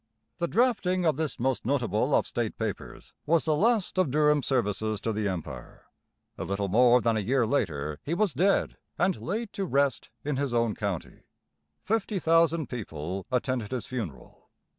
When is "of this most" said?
1.05-1.63